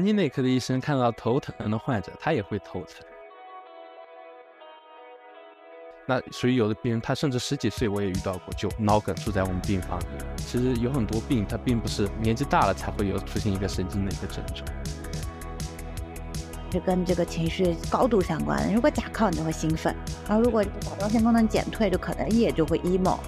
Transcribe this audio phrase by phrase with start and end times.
[0.00, 3.04] 神经内科的医生看到头疼的患者，他也会头疼。
[6.06, 10.04] 那所以有的病人他甚至十几岁我也遇到过，就脑梗住在我们病房里。
[10.38, 14.66] 其实有很多病，它并不是年纪大了才会有出现一个神经的一个症状，
[16.72, 18.72] 是跟这个情绪高度相关的。
[18.72, 19.94] 如果甲亢，你就会兴奋；
[20.26, 23.18] 然后如果甲状腺功能减退，就可能也就会 emo。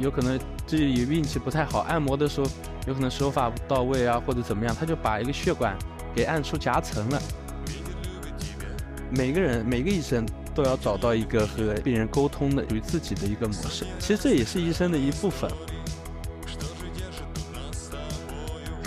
[0.00, 2.46] 有可能自己运气不太好，按摩的时候
[2.88, 5.76] 有可能手法不到位啊，或者怎么样，他就把一个血管
[6.14, 7.22] 给按出夹层了。
[9.10, 15.50] 每个人每个医生都要找到一个和病人沟通的属于自己的一个模式，其实这也是医生的一部分。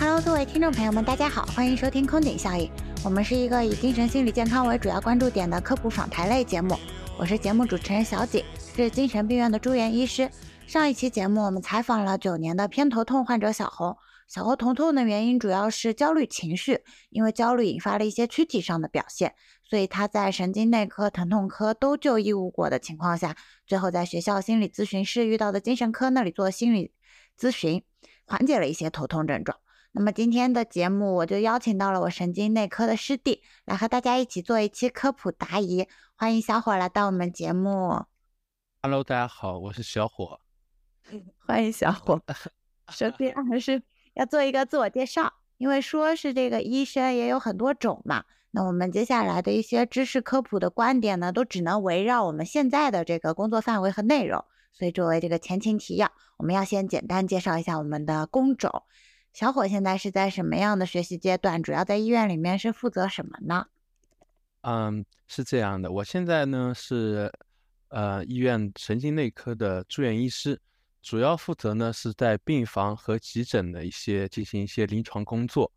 [0.00, 2.68] Hello，各位听众朋友们，大家好，欢迎收听空顶效应。
[3.04, 6.76] 我们是一个以精神心理健康为主要关注点的科普访谈类节目。
[7.16, 10.28] 我是节目主持人小景，是精神病院的住院医师。
[10.72, 13.98] 上一期节目我们采访了九年的偏头痛患者小红。
[14.26, 26.90] 小红头痛的原因主要是焦虑情绪，因为焦虑引发了一些躯体上的表现，所以他在神经内科、疼痛科都就医无果的情况下，最后在学校心理咨询室遇到的精神科那里做心理
[27.38, 27.84] 咨询，
[28.24, 29.58] 缓解了一些头痛症状。
[29.90, 38.06] 那么今天的节目，我就邀请到了我神经内科的师弟来和大家一起做一期科普答疑，欢迎小伙来到我们节目。
[38.80, 40.40] Hello，大家好，我是小伙。
[41.46, 42.20] 欢迎小伙。
[42.90, 43.82] 首先还是。
[44.14, 48.24] 要做一个自我介绍，因为说是这个医生也有很多种嘛。
[48.50, 54.44] 那我们接下来的一些知识科普的观点呢，都只能围绕我们现在的这个工作范围和内容。
[54.74, 58.82] 所以作为这个前情提要，我们要先简单介绍一下我们的工种。
[59.32, 61.62] 小伙现在是在什么样的学习阶段？
[61.62, 63.64] 主要在医院里面是负责什么呢？
[64.60, 67.32] 嗯，是这样的，我现在呢是
[67.88, 70.60] 呃医院神经内科的住院医师。
[71.02, 75.70] 主要负责呢是在病房和急诊的一些进行一些临床工作，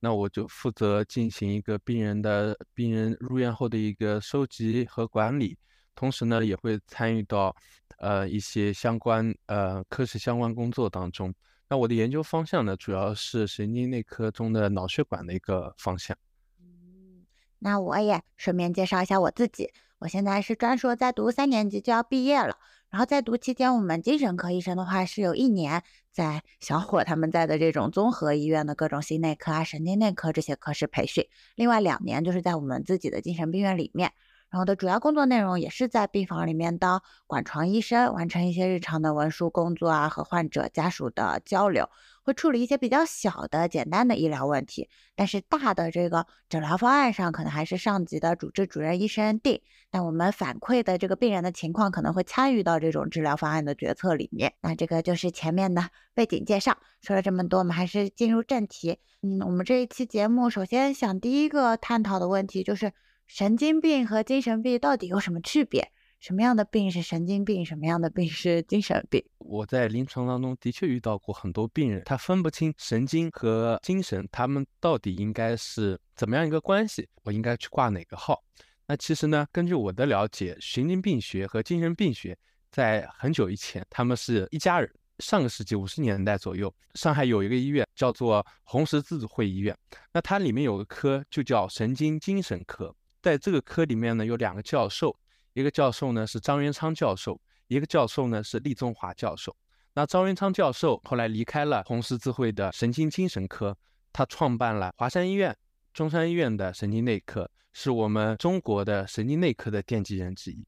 [0.00, 5.56] 那我就负责进行一个病人的病人入院后的一个收集和管理，
[5.94, 7.54] 同时呢也会参与到
[7.98, 11.32] 呃一些相关呃科室相关工作当中。
[11.68, 16.16] 那我的研究方向呢主要是神经内科中的脑血管的一个方向。
[16.60, 17.24] 嗯，
[17.60, 22.58] 那我也顺便介绍一下我自己，我现在是专硕在读三年级就要毕业了。
[22.92, 25.82] 然后在读期间，我们精神科医生的话是有一年
[26.12, 34.12] 在小伙他们在的这种综合医院的各种心内科啊、神经内科这些科室培训，另外两年就是在我们自己的精神病院里面。
[34.50, 41.88] 然后的主要工作内容也是在病房里面当管床医生，完成一些日常的文书工作啊，和患者家属的交流，
[42.24, 44.88] 会处理一些比较小的简单的医疗问题。
[45.14, 49.60] 但是大的这个诊疗方案上，可能还是上级的主治主任医生定。
[49.90, 54.52] 那我们反馈的这个病人的情况，可能会参与到这种治疗方案的决策里面。
[54.60, 55.82] 那这个就是前面的
[56.14, 56.78] 背景介绍。
[57.00, 58.98] 说了这么多，我们还是进入正题。
[59.22, 62.92] 嗯，我们这一期节目首先想第一个探讨的问题就是。
[63.28, 65.90] 神经病和精神病到底有什么区别？
[66.22, 67.66] 什么样的病是神经病？
[67.66, 69.20] 什么样的病是精神病？
[69.38, 77.08] 我在临床当中的确遇到过很多病人，他分不清神经和精神，他们到底应该是怎么样一个关系？
[77.24, 78.40] 我应该去挂哪个号？
[78.86, 82.38] 那其实呢，根据我的了解，神经病学和精神病学
[82.70, 84.88] 在很久以前他们是一家人。
[85.18, 89.76] 上个世纪五十年代左右，上海有一个医院叫做红十字会医院，
[90.12, 92.94] 那它里面有个科就叫神经精神科。
[93.20, 95.16] 在这个科里面呢，有两个教授，
[95.54, 99.56] 一个教授呢是张元昌教授，一个教授呢是厉宗华教授。
[99.94, 103.76] 那张元昌教授后来离开了红十字会的神经精神科，
[104.12, 105.54] 他创办了华山医院、
[105.92, 110.66] 中山医院的神经内科，是我们中国的神经内科的奠基人之一。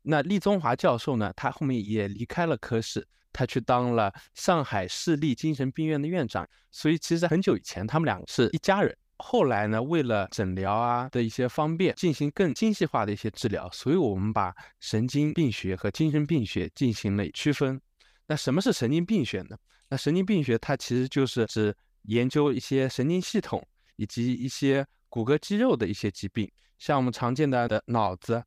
[0.00, 6.48] 那厉宗华教授呢，他后面也离开了科室，他去当了上海市立精神病院的院长。
[6.70, 8.96] 所以其实很久以前，他们两个是一家人。
[9.22, 17.80] 后来呢，为了诊疗啊的一些方便，进行更精细化的一些治疗，所以我们把神经病学和精神病学进行了区分。
[18.26, 19.56] 那什么是神经病学呢？
[19.88, 23.64] 那神经病学它其实就是指研究一些神经系统
[23.96, 28.42] 以及一些骨骼肌肉的一些疾病，像我们常见的的脑子、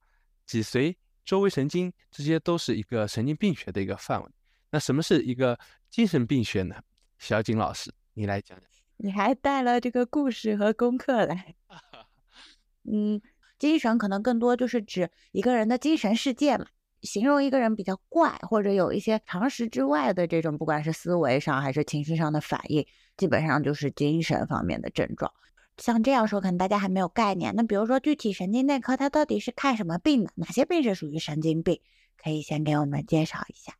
[0.45, 0.94] 脊髓、
[1.24, 4.30] 周围神经，这些都是一个神经病学的一个范围。
[4.69, 5.57] 那什么是一个
[5.89, 6.75] 精神病学呢？
[7.18, 8.75] 小景老师，你来讲讲。
[8.97, 11.56] 你还带了这个故事和功课来，
[12.83, 13.21] 嗯，
[13.59, 16.65] 精神可能更多就是指一个人的精神世界嘛，
[17.01, 22.86] 形容一个人比较怪或者有一些常识之外的这种，不管是思维上还是情绪上的反应，
[23.18, 25.31] 基本上就是精神方面的症状。
[25.77, 27.53] 像这样说，可能大家还没有概念。
[27.53, 30.31] 那比如说，具体神经内科它到底是看什么病的？
[30.36, 31.81] 哪些病是属于神经病？
[32.18, 33.74] 可以先给我们介绍一下。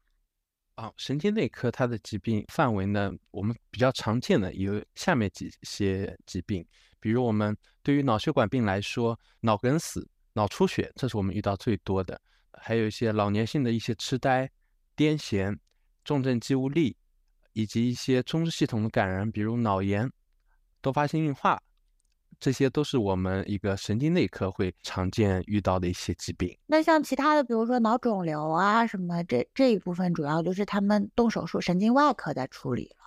[0.76, 6.66] 啊，神经内科它的疾病范围呢，我们比较常见的有下面几些疾病，
[7.00, 12.20] 比如我们对于脑血管病来说，脑梗死、脑出血，这是我们遇到最多的，
[12.52, 14.52] 还有一些老年性的一些痴呆、
[14.98, 15.58] 癫痫、
[16.04, 16.98] 重症肌无力，
[17.54, 20.12] 以及一些中枢系统的感染，比如脑炎、
[20.82, 21.64] 多发性硬化。
[22.40, 26.58] 这些都是我们一个神经内科会常见遇到的一些疾病。
[26.66, 33.06] 那像其他的，比如说脑肿瘤啊什么，这这一部分主要就是他们动手术，神经外科在处理了。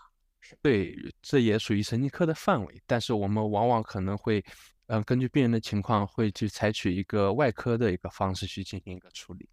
[0.62, 4.42] 对，这也属于神经科的范围，但是我们往往可能会，
[4.86, 9.48] 嗯，根据病人的情况，会去采取一个外科的一个方式去进行一个处理。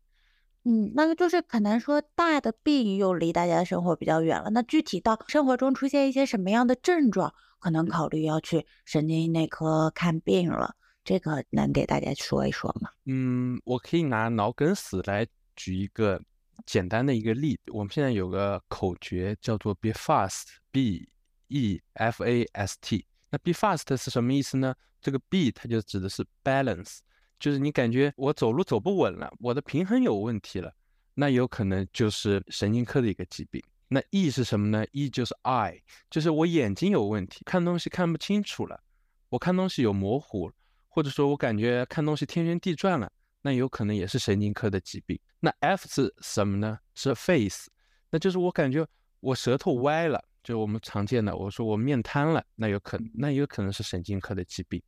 [0.66, 7.34] 嗯，那个就是可能说大的病又离大家的生活比较远了，那具体到生活中出现一些什么样的症状？
[7.60, 12.90] 可能考虑要去神经内科看病了，这个能给大家说一说吗？
[13.06, 15.26] 嗯，我可以拿脑梗死来
[15.56, 16.22] 举一个
[16.66, 17.60] 简单的一个例。
[17.72, 21.08] 我们现在有个口诀叫做 “be fast”，b
[21.48, 23.06] e f a s t。
[23.30, 24.76] 那 “be fast” 是什么意思呢？
[25.02, 27.00] 这个 “be” 它就指的是 balance，
[27.40, 30.74] 就是你感觉我走路走不稳了，我的平衡有问题了，
[31.14, 33.62] 那有可能就是神经科的一个疾病。
[33.88, 35.80] 那 E 是什么呢？E 就是 eye，
[36.10, 38.82] 就是我眼睛有问题，看东西看不清楚了，
[39.30, 40.52] 我看东西有模糊，
[40.90, 43.12] 或者说我感觉看东西天旋地转了，
[43.42, 45.20] 那有可能也是神经科的疾病。
[45.40, 46.80] 那 F 是什么呢？
[46.96, 47.70] 是 face，
[48.10, 48.86] 那就是我感觉
[49.20, 54.82] 我舌头歪了，就是我们常见的，我说我面瘫了，那有可能，那有可能是神经科的疾病。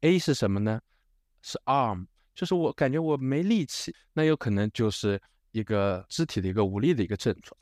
[0.00, 0.80] A 是什么呢？
[1.42, 5.20] 是 arm，就是我感觉我没力气，那有可能就是
[5.52, 7.56] 一个肢体的一个无力的一个症状。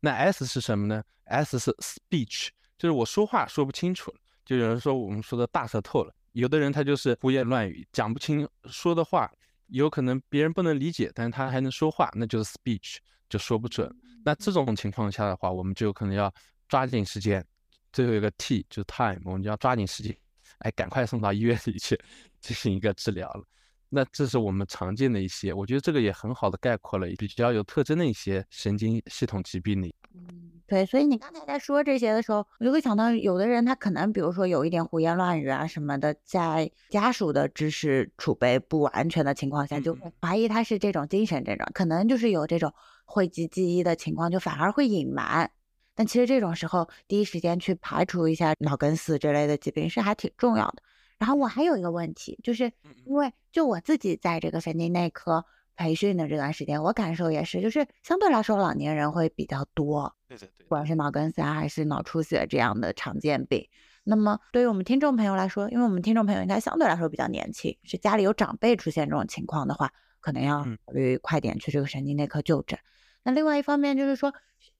[0.00, 4.18] 那 S 是什么呢？S 是 speech，就是我说话说不清楚了。
[4.44, 9.30] 就有人说我们说的大舌头了，有的人他就是胡言乱语，讲不清说的话，
[9.66, 13.92] 有可能别人不能理解，但是他还能说话，那就是 speech，就说不准。
[14.24, 16.32] 那这种情况下的话，我们就可能要
[16.68, 17.44] 抓紧时间。
[17.92, 20.16] 最后一个 T 就是 time，我们就要抓紧时间，
[20.58, 21.98] 哎，赶快送到医院里去
[22.40, 23.44] 进行一个治疗了。
[23.88, 29.94] 那这是我们常见的一些，我觉得这个也很好的概括了比较有特征的一些神经系统疾病里。
[30.12, 42.74] 嗯，对，所以你刚才在说这些的时候，我就会想到，有的人他可能，比如说有一点胡言乱语啊什么的，在家属的知识储备不完全的情况下，就会怀疑他是这种精神症状，可能就是有这种
[43.04, 45.48] 讳疾忌医的情况，就反而会隐瞒。
[45.96, 50.82] 但其实这种时候，第一时间去排除一下脑梗死这类的疾病是还挺重要的。
[51.18, 52.70] 然后我还有一个问题，就是
[53.06, 55.44] 因为就我自己在这个神经内科
[55.74, 63.66] 培训的这段时间，我感受也是，就是相对来说老年人会比较多，对对对，不管是脑梗死啊还是脑出血这样的常见病。
[64.04, 69.90] 那么对于我们听众朋友来说，因为我们听众朋友应该相对来说比较年轻，是家里有长辈出现这种情况的话，
[70.20, 72.78] 可能要考虑快点去这个神经内科就诊。
[73.22, 74.32] 那另外一方面就是说，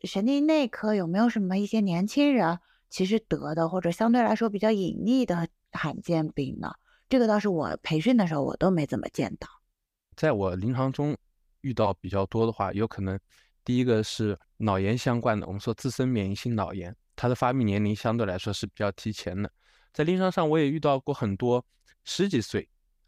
[0.06, 2.58] 神经内科有没有什么一些年轻人
[2.88, 5.48] 其实得的或者相对来说比较隐匿的？
[5.72, 6.72] 罕见病呢？
[7.06, 9.46] 这个倒是我培训的时候我都没怎么见到。
[10.16, 11.14] 在我临床中
[11.60, 13.20] 遇到比较多的话，有可能
[13.62, 19.52] 第一个是脑炎相关的，我们说自身免疫性脑炎，它的发病年龄相对来说是比较提前的。
[19.92, 21.62] 在临床上我也遇到过很多
[22.04, 22.66] 十几岁、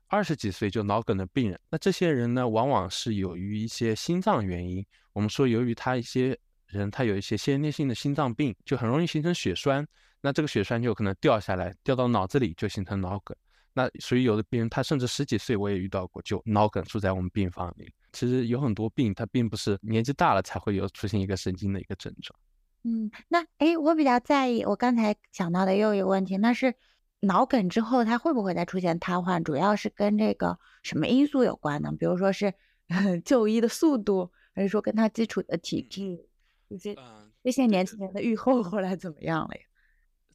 [0.08, 4.84] 二十几岁就脑梗的病人，那这些人呢，往往是由于一些心脏原因，
[5.14, 6.38] 我们说由于他一些
[6.68, 9.86] 人他有一些先天性的心脏病，就很容易形成血栓。
[10.20, 13.36] 那这个血栓就有可能掉下来，掉到脑子里就形成脑梗。
[13.72, 17.92] 那所以有的病人他甚至十几岁我也遇到过，就脑梗住在我们病房里。
[18.12, 22.36] 其实有很多病，它并不是年纪大了才会有出现一个神经的一个症状。
[22.82, 26.74] 嗯，那哎，我比较在意，我刚才想到的又一个问题，那是
[27.20, 29.42] 脑梗之后它会不会再出现瘫痪？
[29.42, 31.92] 主要是跟这个什么因素有关呢？
[31.96, 32.52] 比如说是
[33.24, 36.27] 就医的速度，还是说跟他基础的体质？
[36.76, 36.94] 这
[37.42, 39.60] 这些年轻人的预后后来怎么样了呀？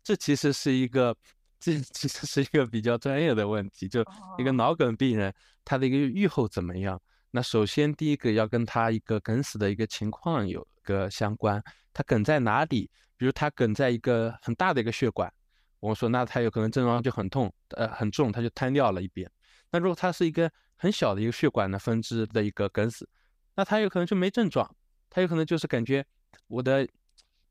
[0.04, 1.16] 这其实是一个，
[1.60, 3.88] 这其实是一个比较专业的问题。
[3.88, 4.04] 就
[4.38, 7.00] 一个脑梗病人，他的一个预后怎么样？
[7.32, 11.64] 那首先第一个要跟他一个梗死的一个情况有个相关。
[11.94, 12.90] 他梗在哪里？
[13.16, 15.32] 比如他梗在一个很大的一个血管，
[15.80, 19.30] 我们说那他有可能症状就很痛，呃，很重，他就瘫掉了一边。
[19.72, 23.08] 那如果他是一个很小的一个血管的分支的一个梗死，
[23.56, 24.76] 那他有可能就没症状，
[25.10, 26.06] 他有可能就是感觉
[26.48, 26.88] 我的。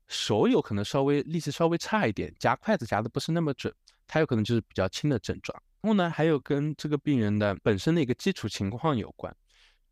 [0.09, 3.73] 手有可能稍微力气稍微差一点，夹筷子夹的不是那么准，
[4.05, 5.59] 它有可能就是比较轻的症状。
[5.81, 9.35] 然后呢，还有跟这个病人的本身的一个基础情况有关。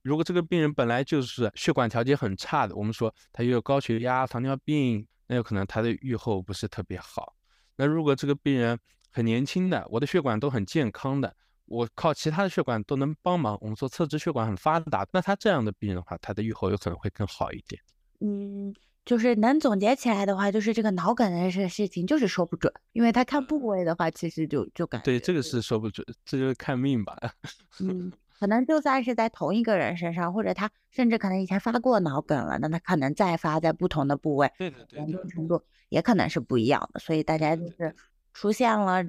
[0.03, 7.33] 如果这个病人本来就是血管调节很差的，我们说他又有高血压、糖尿病，那有可能他的预后不是特别好。
[7.77, 8.77] 那如果这个病人
[9.11, 11.33] 很年轻的，我的血管都很健康的，
[11.65, 17.81] 我靠其他的血管都能帮忙，我们说侧支血管很发达，那他这样的病人的话，他的预后有可能会更好一点。
[18.21, 18.73] 嗯。
[19.03, 27.17] 就是能总结起来的话，就是这个脑梗的事事情就是说不准，因为他看部位的话，其实就就感觉对这个是说不准，这就是看命吧。
[27.81, 36.99] 嗯，可能就算是在同一个人身上，或者他甚至可能以前发过脑梗了，那他可能再发在不同的部位，对的对严，重程度也可能是不一样的。
[36.99, 37.95] 所以大家就是
[38.35, 39.01] 出现了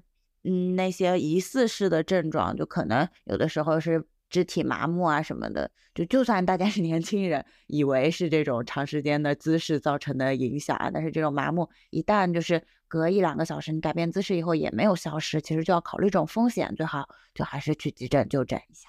[0.42, 4.02] 嗯那些疑似式的症状，就可能有的时候是
[4.32, 5.70] 肢体麻木啊什么的。
[5.94, 18.88] 就就算大家是年轻人，以为是这种长时间的姿势造成的影响啊，但是这种麻木一旦就是隔一两个小时你改变姿势以后也没有消失，其实就要考虑这种风险，最好就还是去急诊就诊一下。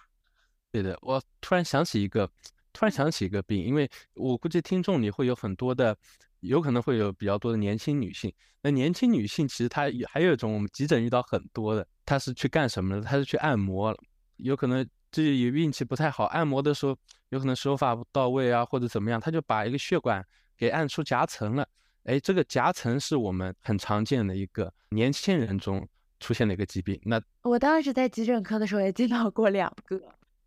[0.71, 0.97] 对的。
[1.01, 2.25] 我突然想起一个，
[2.71, 5.95] 突然想起一个病，因为我估计听众里会有很多的，
[6.39, 8.33] 有可能会有比较多的年轻女性。
[8.61, 13.01] 那年轻女性其实她还有一种我们急诊遇到很多的，她是去干什么呢？
[13.01, 13.93] 她是去按摩，
[14.37, 16.97] 有可能这也运气不太好，按摩的时候
[17.29, 20.25] 有可能手法不到位啊，或者怎么样，他就把一个血管
[20.57, 21.65] 给按出夹层了。
[22.05, 25.87] 哎，这个夹层是我们很常见的一个年轻人中
[26.19, 26.99] 出现的一个疾病。
[27.03, 30.01] 那我当时在急诊科的时候也见到过两个，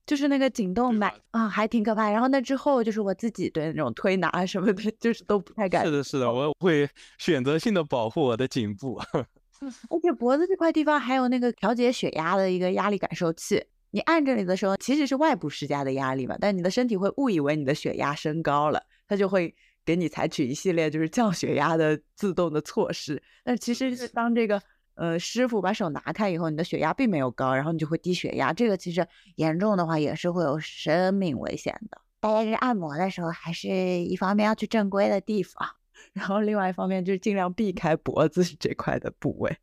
[0.04, 2.10] 就是那个颈动脉啊，还挺可怕。
[2.10, 5.84] 然后那之后就是我自己对那种推拿什么的，就是都不太敢。
[5.84, 9.00] 是的，是的，我会选择性的保护我的颈部。
[9.88, 13.64] 而且脖子这块地方还有那个调节血压的一个压力感受器，
[13.96, 19.54] 你按这里的时候其实是外部施加的压力嘛，但你的身体会误以为你的血压升高了，它就会
[19.86, 23.22] 给你采取一系列就是降血压的自动的措施。
[23.42, 24.60] 但其实是当这个
[24.96, 31.98] 呃师傅把手拿开以后，你的血压并没有高，然后你就会低血压，这个其实严重的话也是会有生命危险的。
[32.20, 35.66] 大家就是按摩的时候，还是一方面要去正规的地方。
[36.12, 39.56] 然后另外一方面就是尽量避开脖子 这块的部位。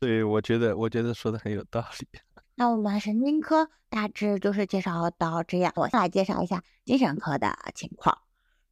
[0.00, 2.08] 对，我觉得我觉得说的很有道理。
[2.58, 8.18] 那我们神经科大致就是介绍到这样，我先来介绍一下精神科的情况。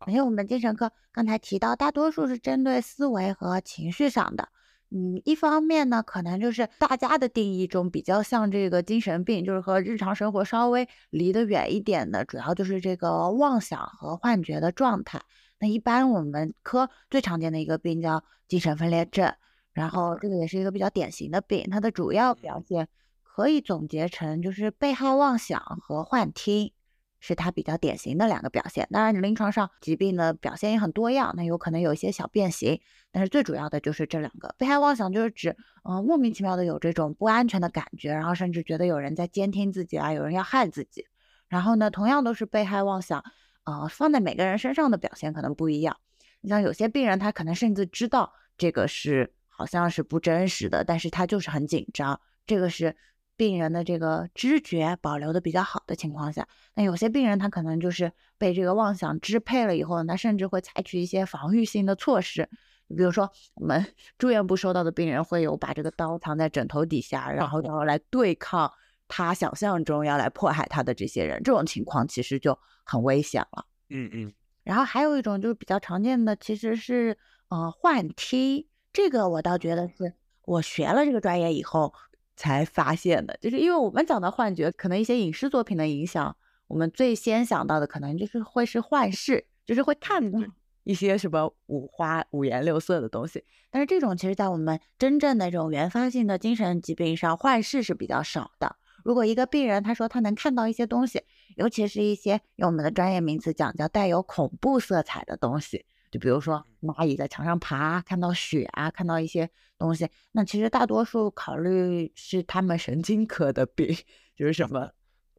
[0.05, 4.49] 首先我们精神科刚才提到，大多数是针对思维和情绪上的。
[4.91, 15.23] 嗯，一方面呢，可能就是大家的定义中比较像这个精神病，就是和日常生活稍微离得远一点的，主要就是这个妄想和幻觉的状态。
[15.61, 19.33] 那一般我们科最常见的一个病叫精神分裂症，
[19.73, 22.89] 然后这个也是一个比较典型的病，它的主要表现
[23.37, 26.73] 可以总结成就是被害妄想和幻听，
[27.21, 28.89] 是它比较典型的两个表现。
[28.91, 32.81] 当然，临床上疾病的表现也很多样，那有可能有一些小变形，
[33.13, 34.55] 但是最主要的就是这两个。
[34.57, 41.05] 被害妄想就是指，嗯、莫名其妙的有这种不安全的感觉，然后甚至觉得有人在监听自己啊，有人要害自己。
[41.47, 43.23] 然后呢，同样都是被害妄想。
[43.65, 45.95] 呃，放在每个人身上的表现可能不一样。
[46.41, 52.19] 你像有些病人，他可能甚至知道这个是好像是不真实的，但是他就是很紧张。
[52.47, 52.97] 这个是
[53.37, 56.47] 病人的这个知觉保留的比较好的情况下。
[56.75, 62.49] 那有些病人他可能就是被这个妄想支配了以后，他甚至会采取一些防御性的措施。
[62.89, 63.85] 比如说，我们
[64.17, 68.73] 住院部收到的病人会有把这个刀藏在枕头底下，然后然后来对抗
[69.09, 71.43] 他想象中要来迫害他的这些人。
[71.43, 73.67] 这种情况其实就很危险了。
[73.91, 80.15] 嗯嗯，然后还有一种就是比较常见的，其实是呃幻听，这个我倒觉得是
[80.45, 81.93] 我学了这个专业以后
[82.37, 86.37] 才发现的，就是因为我们讲到幻觉，可能一些影视作品的影响，
[86.69, 90.39] 我们最先想到的可能就是会是幻视，就是会看到
[90.85, 93.43] 一些什么五花五颜六色的东西。
[93.71, 98.77] 但是这种其实在我们真正的这种原发性的精神疾病上，幻视是比较少的。
[99.03, 101.23] 如果一个病人他说他能看到一些东西，
[101.57, 113.97] 尤其是一些用我们的专业名词讲叫带有恐怖色彩的东西，就比如说蚂蚁在墙上爬，看到血啊，看到一些东西，那其实大多数考虑是他们神经科的病，
[114.35, 114.91] 就是什么，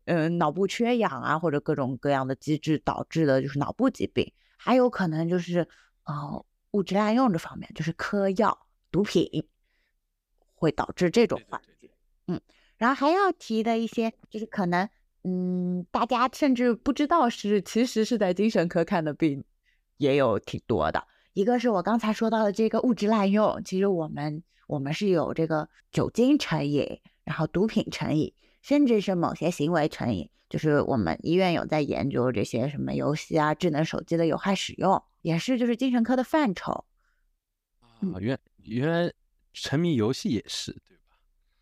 [0.05, 5.67] 嗯，脑部缺氧啊，或者各种各样的机制导致的，就是脑部疾病，还有可能就是
[6.03, 9.47] 呃物质滥用这方面，就是嗑药、毒品
[10.53, 11.89] 会导致这种幻觉，
[12.27, 12.39] 嗯。
[12.77, 14.87] 然后还要提的一些，就是可能，
[15.23, 19.43] 嗯，大家甚至不知道是其实是在精神科看的病，
[19.97, 21.05] 也有挺多的。
[21.33, 36.85] 一个是我刚才说到的这个物质滥用，其实我们我们是有这个酒精成瘾，然后毒品成瘾，甚至是某些行为成瘾，就是我们医院有在研究这些什么游戏啊、智能手机的有害使用，也是就是精神科的范畴。
[37.79, 39.13] 啊，原原来
[39.53, 41.17] 沉迷游戏也是对吧？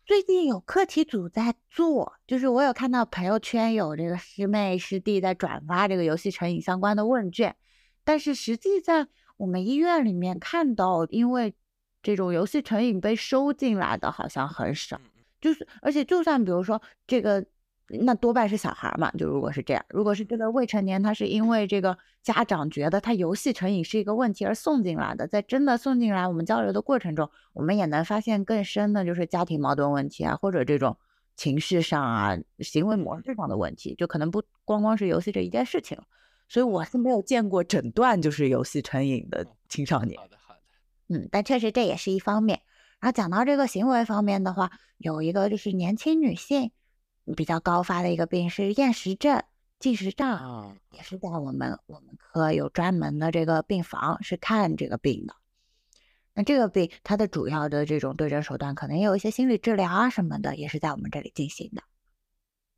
[0.06, 7.56] 最近有课题组在做，就是我有看到朋友圈有这个师妹师弟在转发这个游戏成瘾相关的问卷，
[8.06, 11.52] 但是实际在我们医院里面看到，因为
[12.02, 15.00] 这种游戏成瘾被收进来的好像很少，
[15.40, 17.44] 就是而且就算比如说这个
[17.88, 19.10] 那多半是小孩嘛。
[19.18, 30.96] 就如果是这样，如果是这个未成年，他是因为这个家长觉得他游戏成瘾是一个问题而送进来的，在真的送进来我们交流的过程中，我们也能发现更深的就是家庭矛盾问题啊，或者这种
[31.34, 35.98] 情绪上啊、行为模式上的问题，就可能不光光是游戏这一件事情。
[36.48, 40.18] 所以我是没有见过诊断就是游戏成瘾的青少年。
[40.20, 40.60] 好的，好的。
[41.08, 42.62] 嗯，但确实这也是一方面。
[43.00, 46.70] 然后讲到这个行为方面的话，有一个就是年轻女性
[47.36, 49.42] 比较高发的一个病是厌食症、
[49.78, 55.34] 进食障啊，也是在我们我们科有专门的这个病房是看这个病的。
[56.32, 61.82] 那这个病它的主要的这种对症手段，可能也有一些心理治疗啊什么的，也是在我们这里进行的。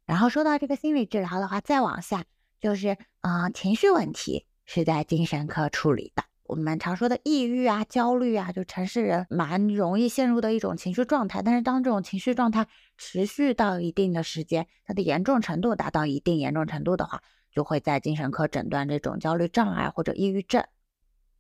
[0.07, 2.25] 然后说到这个心理治疗的话，再往下
[2.61, 6.25] 就是啊，情绪问题是在精神科处理的。
[6.45, 11.43] 我们常说的抑郁啊、焦虑啊，就城市人蛮容易陷入的一种情绪状态。
[11.43, 17.23] 但是当这种情绪状态持续到一定的时间，它的严重程度达到一定严重程度的话，
[17.53, 20.65] 就会在精神科诊断这种焦虑障碍或者抑郁症。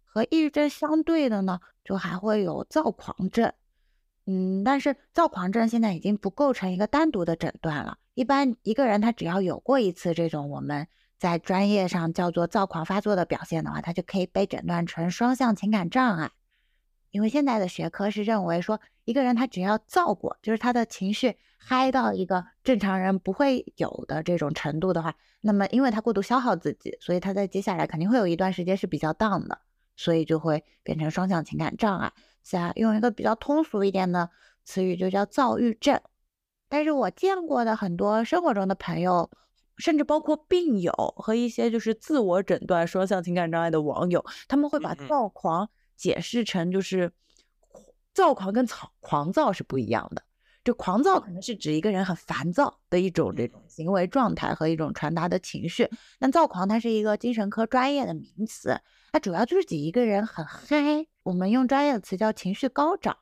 [0.04, 3.52] 和抑郁症相对的呢，就还会有躁狂症。
[4.26, 7.96] 嗯，但是躁狂症现在已经不构成一个单独的诊断了。
[8.12, 10.86] 一般一个人他只要有过一次这种我们。
[11.18, 16.30] 在专业上叫做躁狂发作的表现的话，它就可以被诊断成双向情感障碍。
[17.10, 29.58] 因为现在的学科是认为说，一个人他只要躁过，就是他的情绪嗨到一个正常人不会有的这种程度的话，那么因为他过度消耗自己，所以他在接下来肯定会有一段时间是比较 down 的，
[29.96, 32.12] 所以就会变成双向情感障碍。
[32.42, 34.30] 再用一个比较通俗一点的
[34.64, 36.00] 词语，就叫躁郁症。
[36.68, 39.30] 但是我见过的很多生活中的朋友。
[39.78, 47.12] 甚至包括病友和一些就是自我诊断双向情感障碍的网友，他们会把躁狂解释成就是
[48.12, 50.22] 躁狂跟狂狂躁是不一样的。
[50.64, 58.78] 就狂躁可能是指一个人很烦躁的一种这种行为状态和一种传达的情绪，但躁狂它是一个精神科专业的名词，
[59.10, 63.16] 它主要就是指一个人很嗨，我们用专业的词叫情绪高涨，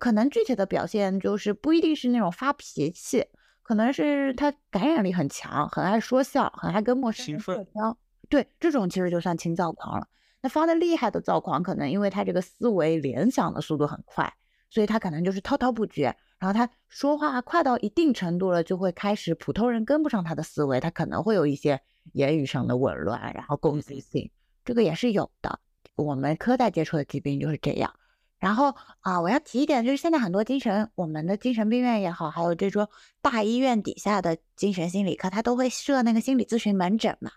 [0.00, 3.26] 可能具体的表现就是不一定是那种发脾气。
[3.66, 7.98] 可能是他感染力很强，很爱说笑，很爱跟陌生人社交。
[8.28, 10.06] 对，这种其实就算轻躁狂了。
[10.40, 14.32] 那发的厉害的躁狂，可能因为他这个思维联想的速度很快，
[14.70, 16.14] 所以他可能就是滔滔不绝。
[16.38, 21.80] 然后他说话快到一定程度了，就会开始普通人跟不上他的思维，他可能会有一些
[22.12, 24.30] 言语上的紊乱，然后攻击性，
[24.64, 25.58] 这个也是有的。
[25.96, 27.92] 我们科大接触的疾病就是这样。
[28.38, 32.86] 然后啊，我要提一点，就是现在很多精神，我们的精神病院也好，还有这种
[33.22, 37.30] 大医院底下的精神心理科，它都会设那个心理咨询门诊嘛。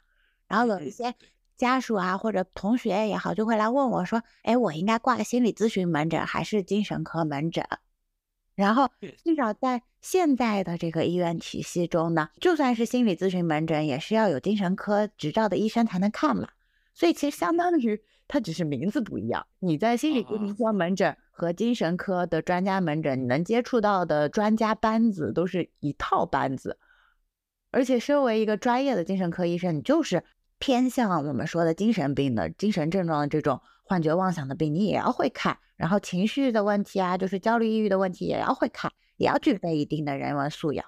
[0.45, 1.15] 然后有一些
[1.55, 7.65] 家属啊或者同学也好，就会来问我说：“哎，我应该挂心理咨询门诊还是精神科门诊？”
[8.53, 8.89] 然后
[9.23, 16.49] 至少在现在的这个医院体系中呢，就算是心理咨询门诊，也是要有精神科执照的医生才能看嘛。
[16.93, 18.01] 所以其实相当于。
[18.29, 19.45] 它只是名字不一样。
[19.59, 26.77] 你在心理咨询科门诊和精神科的专家门诊，你能接触到的专家班子都是一套班子。
[27.71, 30.23] 而且，身为一个专业的精神科医生，你就是
[30.59, 35.57] 偏向我们说的精神病的精神症状的这种幻觉妄想的病，你也要会看。
[35.75, 40.85] 然后情绪的问题啊，就是焦虑、抑郁的问题，也要会看，也要具备一定的人文素养。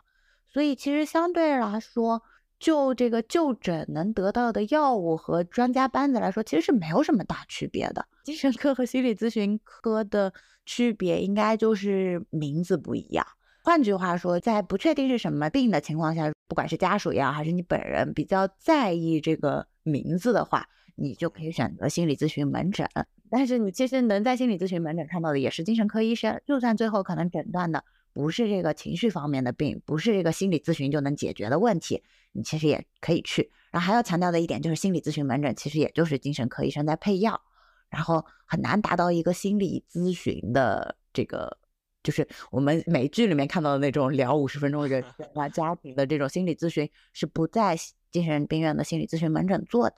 [0.48, 2.22] 所以，其实相对来说。
[2.62, 8.06] 就这个就诊能得到的药物和专家班子来说，其实是没有什么大区别的。
[8.24, 10.32] 精神科和心理咨询科的
[10.64, 13.26] 区别，应该就是名字不一样。
[13.64, 22.88] 换句话说，在不确定是什么病的情况下，不管是家属也好，还是你本人比较在意这个名字的话，你就可以选择心理咨询门诊。
[23.32, 32.04] 但是你其实能在心理咨询门诊看到的也是精神科医生，就算最后可能诊断的不是这个情绪方面的病，不是这个心理咨询就能解决的问题。
[32.34, 37.42] 你其实也可以去，然后还要强调的一点就是，心理咨询门诊其实也就是精神科医生在配药，
[37.90, 41.58] 然后很难达到一个心理咨询的这个，
[42.04, 47.76] 就是我们 美剧里面看到的那种聊五十分钟人生啊、家庭的这种心理咨询，是不在
[48.12, 49.96] 精神病院的心理咨询门诊做的。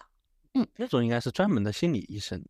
[0.55, 2.43] 嗯，那种应该是专门的心理医生，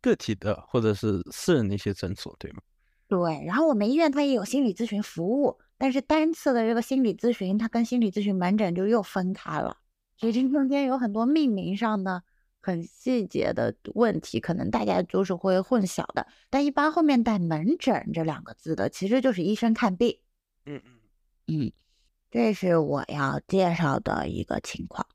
[0.00, 2.62] 个体的或者是私人的一些诊所，对吗？
[3.12, 5.58] 对，然后我们医院它也有心理咨询服务。
[5.76, 9.76] 但是单次的这个心理咨询，它跟心理咨询门诊就又分开了，
[10.16, 12.22] 所以这中间有很多命名上的
[12.62, 16.26] 很细节的问题，可能大家就是会混淆的。
[16.48, 20.20] 但一般后面带“门诊”这两个字的，其实就是医生看病。
[20.64, 20.92] 嗯嗯
[21.48, 21.72] 嗯，
[22.30, 25.06] 这是我要介绍的一个情况。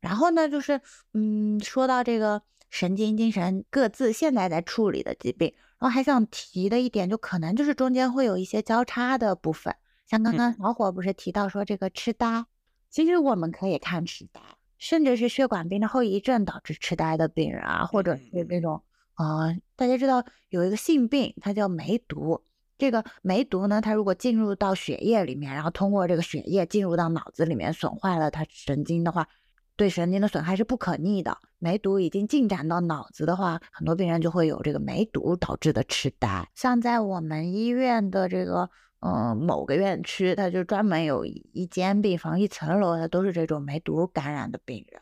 [0.00, 0.80] 然后呢，就是
[1.12, 2.40] 嗯，说到这个
[2.72, 9.76] 神经、精神各自现在在处理的疾病，然后还想提的一点，就可能就是中间会有一些交叉的部分。
[10.06, 12.46] 像刚刚小伙不是提到说这个痴呆，
[12.88, 14.40] 其实我们可以看痴呆，
[14.78, 18.82] 甚至是血管病的后遗症导致痴呆的病人啊，或者是那种
[19.16, 22.42] 啊，大家知道有一个性病，它叫梅毒。
[22.78, 29.28] 这个梅毒呢，它如果进入到血液里面，然后通过这个血液进入到脑子里面，损坏了它神经的话。
[29.76, 31.38] 对神经的损害是不可逆的。
[31.58, 36.50] 梅毒已经进展到脑子的话，很多病人就会有这个梅毒导致的痴呆。
[36.54, 38.68] 像在我们医院的这个
[39.00, 45.00] 嗯某个院区，它就专门有一间病房，一层楼的都是这种梅毒感染的病人。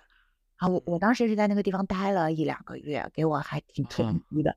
[0.57, 4.57] 啊，我我当时是在那个地方待了一两个月，给我还挺冲击的。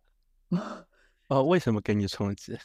[1.29, 2.57] 哦，为什么给你冲击？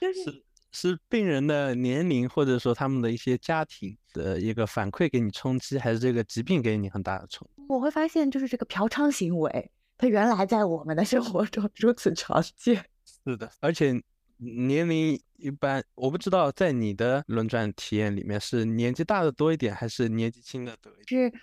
[0.00, 0.42] 就是。
[0.74, 7.62] 是病人的年龄，或者说他们的一些家庭的一个反馈给你冲击，还是这个疾病给你很大的冲击？
[7.68, 12.84] 我会发现，就是这个嫖娼行为，它原来在我们的生活中如此常见。
[13.24, 14.02] 是的，而且
[14.36, 21.30] 年龄一般，我不知道在你的轮转体验里面是年纪大的多一点，还是年纪轻的多一点？
[21.30, 21.38] 是。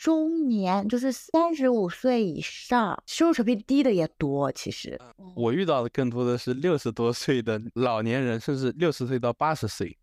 [0.00, 4.50] 中年就是三十五岁以上，收入水平低的也多。
[4.50, 4.98] 其实
[5.36, 9.94] 我遇到的更多的是六十多岁的老年人，甚至六十岁到八十岁，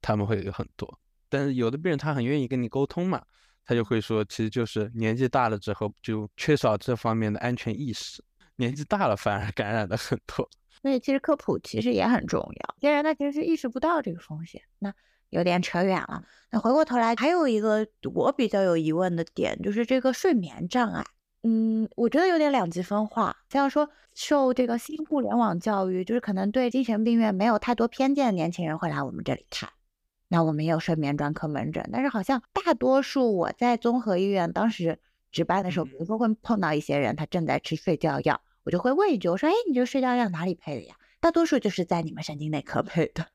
[0.00, 0.98] 他们会有很多。
[1.28, 3.22] 但是有的病人他很愿意跟你沟通嘛，
[3.66, 8.24] 他就会说，其实就是年纪大了之后就缺少这方面的安全意识，
[8.56, 10.48] 年纪大了反而感染的很多。
[10.80, 14.62] 所以其实科普其实也很重要，有些人他其实是意识不到这个风险。
[14.78, 14.94] 那。
[15.34, 16.22] 有点扯远了。
[16.50, 21.04] 那回过头来，还有一个我比较有疑问的点，就是这个睡眠障碍。
[21.42, 23.36] 嗯，我觉得有点两极分化。
[23.50, 29.68] 像说受这个新互联网教育，就是可能对精神病院没有太多偏见的年轻人会来我们这里看。
[30.28, 35.00] 那我们也有睡眠专科门诊，但是好像大多数我在综合医院当时
[35.32, 43.26] 值班的时候，比如说会碰到一些人，他正在吃睡觉药，我就会问一句，我说：“哎，你这睡觉药哪里配的呀？”大多数就是在你们神经内科配的。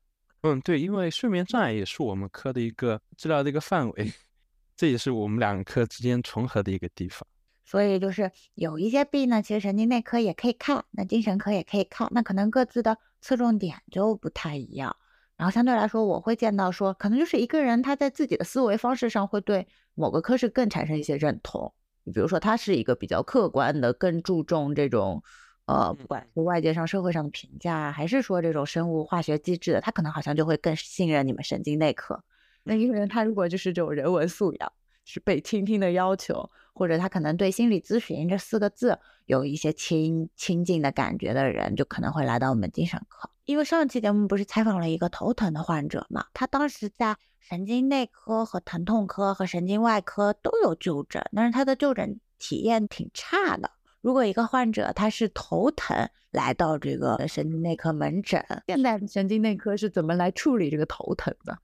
[0.42, 4.14] 嗯，对，因为睡眠障碍也是我们科的一个治疗的一个范围，
[4.76, 7.28] 这也是我们两个科之间重合的一个地方。
[7.66, 14.96] 所以就是有一些病呢，其实神经内科也可以看，那精神科也可以看，那可能各自的侧重点就不太一样。
[15.36, 21.74] 然后相对来说，我会见到说，可能就是一个人他在自己的思维方式上会对某个科室更产生一些认同。
[22.06, 25.22] 你比如说，他是一个比较客观的，更注重这种。
[25.70, 32.24] 呃，不管是外界上、社会上的评价，还是说这种生物化学机制的，他可能好像就会更信任你们神经内科。
[32.64, 34.74] 那一个人他如果就是这种人文素养，
[35.06, 43.30] 是被倾听的要求，或者他可能对心理咨询这四个字有一些亲亲近的感觉的人，就可能会来到我们精神科。
[43.46, 53.70] 因为上期节目不是采访了一个头疼的患者嘛，他当时在神经内科和疼痛科和神经外科都有就诊，但是他的就诊体验挺差的。
[54.02, 61.58] 如果一个患者他是头疼来到这个神经内科门诊，现在的神经内科是怎么来处理这个头疼的？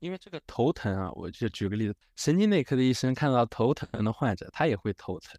[0.00, 5.34] 因为这个头疼啊，我就举个例子，神经内科的医生看到头疼的患者，他也会头疼；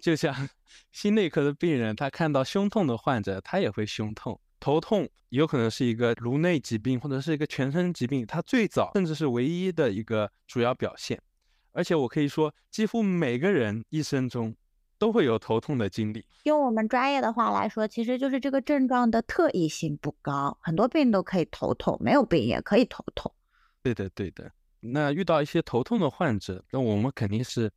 [0.00, 0.34] 就像
[0.90, 4.40] 心内科的病人，他看到胸痛的患者，他也会胸痛。
[4.58, 11.20] 头痛有可能是一个颅内疾病，或者是一个全身疾病，它最早甚至是唯一的一个主要表现。
[11.72, 14.54] 而且我可以说，几乎每个人一生中。
[14.98, 16.24] 都会有头痛的经历。
[16.44, 23.32] 用我们专业的话来说，其实就是这个症状的特异性不高，很多病都可以头痛，没有病也可以头痛。
[23.82, 24.50] 对的，对的。
[24.80, 27.70] 那遇到一些头痛的患者，那我们肯定是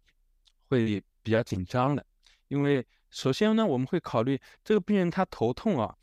[0.67, 2.05] 会比较紧张的，
[2.47, 5.95] 因为首先呢，我们会考虑这个病人他头痛啊，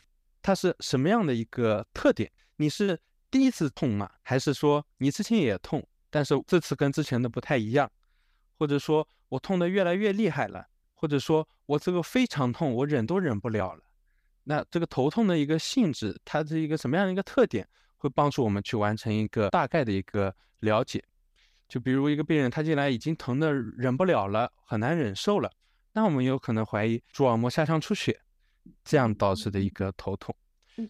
[0.42, 2.30] 他是什么样的一个特点？
[2.56, 2.98] 你是
[3.30, 4.10] 第一次痛吗？
[4.22, 7.90] 还是说你之前也痛，但是这次跟之前的不太一样？
[8.58, 10.66] 或者说我痛的越来越厉害了？
[11.06, 13.84] 或者说我这个非常痛，我忍都忍不了了。
[14.42, 17.64] 那这个头痛的一个性质，它是一个什么样的一个特点，
[17.96, 21.00] 会帮助我们去完成一个大概的一个了解。
[21.68, 25.48] 就比如一个病人他进来已经疼的忍不了了，很难忍受了，
[25.92, 28.20] 那我们有可能怀疑蛛网膜下腔出血，
[28.82, 30.34] 这样导致的一个头痛。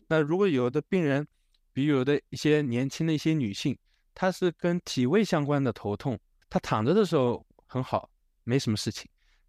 [0.08, 1.28] 那如果有的病人，
[1.74, 3.76] 比如有的一些年轻的一些女性，
[4.14, 8.08] 她是跟体位相关的头痛，她躺着的时候很好，
[8.44, 9.06] 没什么事情。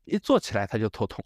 [0.07, 1.23] 一坐起来他就头痛，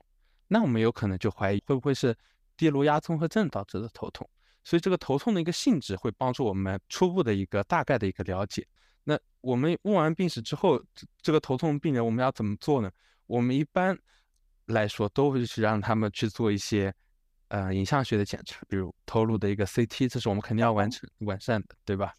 [0.48, 2.16] 那我们有可能就怀疑会不会是
[2.58, 4.30] 低颅压综合症导致的头痛。
[4.64, 8.68] 所以这个头痛的一个性质会帮助我们初步的一个大概的一个了解。
[9.04, 10.80] 那我们问完病史之后，
[11.22, 12.92] 这个头痛病人我们要怎么做呢？
[13.26, 13.98] 我们一般
[14.66, 16.94] 来说都会去让他们去做一些
[17.48, 22.14] 呃影像学的检查，比如头颅的一个 CT，这是我们肯定要完成完善的，对吧？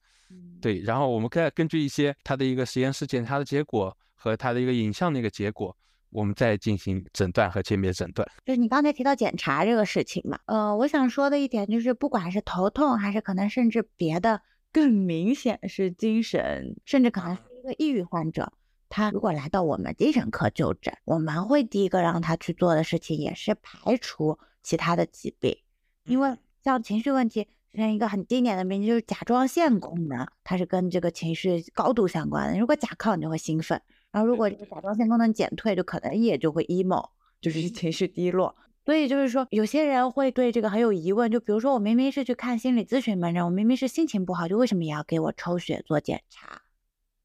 [0.61, 0.81] 对。
[0.81, 5.77] 然后我们再根据一些他的一个实验室检查的结果和他的一个影像的一个结果。
[6.13, 8.29] 我们再进行诊断和鉴别诊断。
[8.45, 18.53] 就是你刚才提到检查这个事情嘛，呃，我想说的一点就是，不管是头痛，还是可能甚至别的更明显是精神，甚至可能是一个抑郁患者，
[18.89, 25.57] 他如果来到我们精神科就诊，我们会第一个让他去做的事情也是排除其他的疾病，
[26.05, 32.59] 因为像情绪问题，像一个很经典的病就是甲状腺功能，它是跟这个情绪高度相关的。
[32.59, 33.79] 如果甲亢，你就会兴奋；
[34.13, 37.09] 然后如果这个甲状腺功能减退，就可能也就会 emo，
[37.41, 38.55] 就是情绪低落。
[38.85, 46.63] 所以就是说，有些人会对这个很有疑问，就比如说我明明是去看心理咨询门诊，我明明是心情不好，就为什么也要给我抽血做检查？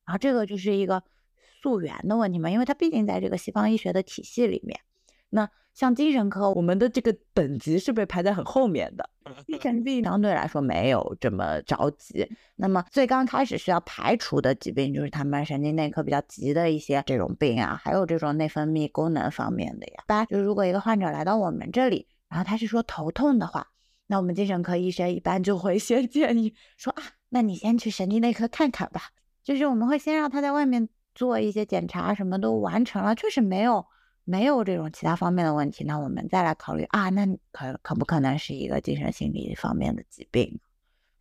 [0.06, 1.04] 然后这个就是一个
[1.62, 4.80] 溯源的问题嘛，因为它毕竟在这个西方医学的体系里面，
[5.30, 9.08] 那像精神科，我们的这个等级是被排在很后面的，
[9.46, 12.28] 精 神病相对来说没有这么着急。
[12.56, 20.04] 那么最刚开始需要排除的疾病，就是他们神经内科比较急的一些这种病啊，还有这种内分泌功能方面的呀。
[20.04, 23.68] 一般就是如果一个患者来到我们这里，然后他是说头痛的话，
[24.08, 29.12] 那我们精神科医生一般就会先 建议说啊，那你先去神经内科看看吧。
[29.44, 33.86] 就是我们会先让他在外面做一些检查，什么都完成了，确实没有
[34.28, 40.60] 没有这种其他方面的问题，那我们再来考虑啊，那可可不可能是一个精神心理方面的疾病？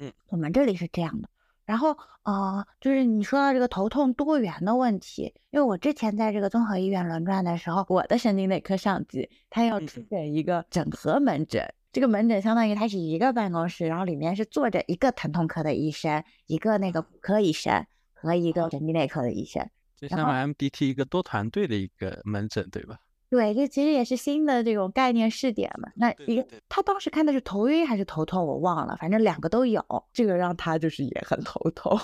[0.00, 1.28] 嗯，我们这里是这样的。
[1.64, 17.86] 然后呃，就是你说到这个头痛多元的问题，因为我之前在这个综合医院轮转的时候，我的神经内科上级他要出诊一个整合门诊，这个门诊相当于它是一个办公室，然后里面是坐着一个疼痛科的医生，一个那个骨科医生。
[18.18, 22.98] 和一个神经内科的医生，就像 MDT 一个多团队的一个门诊，对吧？
[23.28, 25.90] 对，这其实也是新的这种概念试点嘛。
[25.96, 29.84] 那一个他当时看的是头晕还是头痛，我忘了，反正两个都有。
[30.12, 31.98] 这个让他就是也很头痛，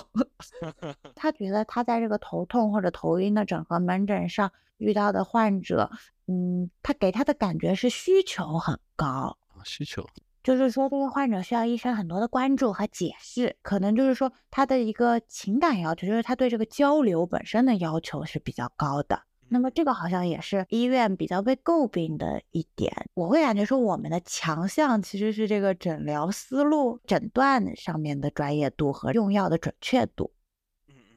[1.15, 5.89] 他觉得他在这个头痛或者头晕的整合门诊上遇到的患者，
[6.27, 10.05] 嗯，他给他的感觉是需求很高需求。
[10.43, 19.23] 就是说，这个患者需要医生很多的关注和解释，可能就是说他的一个情感要求，就是他对这个交流本身的要求是比较高的。
[19.47, 22.91] 那么这个好像也是医院比较被诟病的一点。
[23.13, 30.31] 我会感觉说，我们的强项其实是这个诊疗思路、诊断上面的专业度和用药的准确度。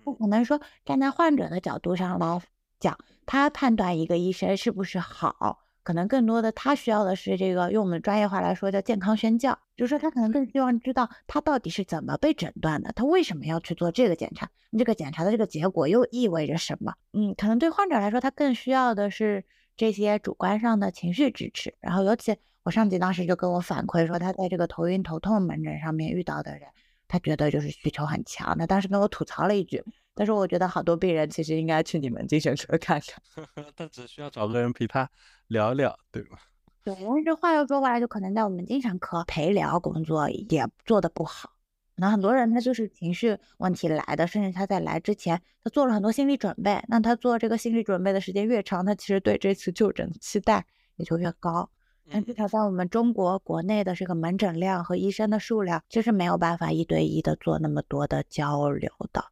[0.05, 2.41] 不可能说站在患者的角度上来
[2.79, 5.65] 讲，他判断一个医生是不是好。
[5.87, 16.92] 可能更多的他需要的是这个，用我们专业话来说叫健康宣教，就是说他可能更希望知道他到底是怎么被诊断的，他为什么要去做这个检查，这个检查的这个结果又意味着什么？
[17.12, 19.44] 嗯，可能对患者来说，他更需要的是
[19.77, 21.72] 这些主观上的情绪支持。
[21.79, 26.62] 然后，尤其我上级当时就跟我反馈说，他在这个头晕头痛门诊上面遇到的人，
[27.09, 28.57] 他觉得就是需求很强。
[28.59, 29.83] 他当时跟我吐槽了一句。
[30.19, 32.99] 但是我觉得好多病人其实应该去你们精神科看
[33.35, 35.07] 看， 他只需要找个人陪他
[35.49, 36.38] 聊聊，对吗？
[36.83, 41.51] 对，但是话又说回来，就可能在我们精神科陪聊工作也做得不好。
[41.97, 46.83] 那很多人他就是情绪问题来的，甚至他在来之前他做了很多心理准备。
[46.88, 50.64] 那他做这个心理准备的时间越长，他其实对这次就诊的期待
[50.97, 51.71] 也就越高。
[52.11, 59.25] 但至少在我们中国国内的这个门诊量和医生的数量，就是没有办法一对一的做那么多的交流的。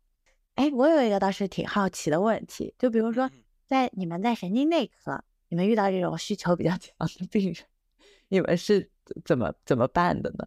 [0.55, 3.31] 哎，我有一个倒是挺好奇的问题，就比如说，
[3.67, 7.65] 在你们在神经内科，你们遇到这种需求比较强的病人，
[8.29, 8.91] 你们是
[9.25, 10.47] 怎么怎么办的呢？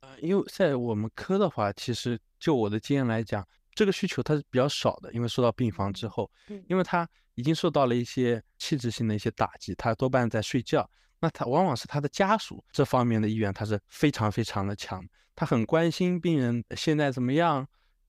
[0.00, 6.30] 呃，因为在我们科的话，其实就我的经验来讲，这个需求它是比较少的，因为收到病房之后，
[6.68, 10.88] 因为他已经受到了一些器质性的一些打击，他多半在睡觉，
[11.24, 15.02] 那他往往是他的家属这方面的意愿，他是非常非常的强，
[15.34, 17.66] 他很关心病人现在怎么样。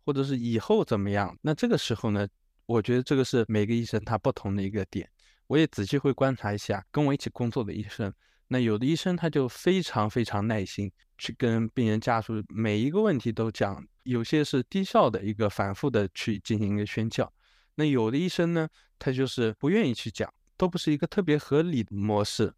[0.07, 1.35] 或者是以后怎么样？
[1.41, 2.27] 那这个时候呢？
[2.67, 5.09] 我觉得这个是每个医生他不同的一个点。
[5.47, 8.13] 我也仔细会观察一下跟我一起工作的医生。
[8.49, 13.83] 那有的医生他就非常非常耐心，去跟病人家属每一个问题都讲。
[14.03, 17.33] 有些是低效的一个反复的去进行一个宣教。
[17.73, 22.53] 那有的医生呢，他就是不愿意去讲，都不是一个特别合理的模式。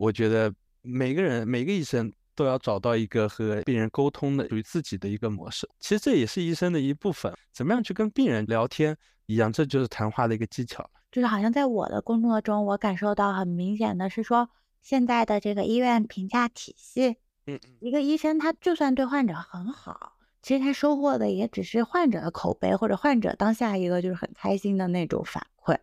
[0.00, 2.10] 我觉得每个人每个医生。
[2.32, 5.68] 都要找到一个和病人沟通的属于自己的一个模式。
[5.78, 10.88] 其实这也是医生的一部分，怎么样去跟病人聊天一样，这就是谈话的一个技巧。
[11.12, 14.48] 就是好像在我的工作中，我感受到很明显的是说，
[14.80, 25.76] 现在的这个医院评价体系，嗯，一个医生他就算对患者很好，其实他收获的也只是患者的口碑或者患者当下一个就是很开心的那种反馈。